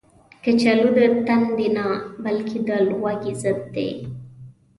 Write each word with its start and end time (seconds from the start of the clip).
کچالو 0.43 0.89
د 0.97 0.99
تندې 1.27 1.67
نه، 1.75 1.85
بلکې 2.23 2.57
د 2.67 2.69
لوږې 2.87 3.33
ضد 3.41 3.59
دی 3.75 3.89